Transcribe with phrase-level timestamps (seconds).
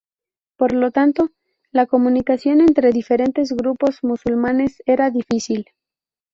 [0.57, 1.29] Por lo tanto,
[1.69, 5.67] la comunicación entre diferentes grupos musulmanes era difícil.